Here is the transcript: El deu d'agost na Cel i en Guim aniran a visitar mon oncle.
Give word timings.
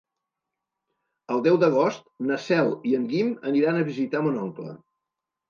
El 1.35 1.43
deu 1.47 1.59
d'agost 1.63 2.07
na 2.31 2.39
Cel 2.47 2.73
i 2.93 2.95
en 3.01 3.07
Guim 3.13 3.31
aniran 3.53 3.79
a 3.79 3.85
visitar 3.93 4.25
mon 4.27 4.43
oncle. 4.49 4.77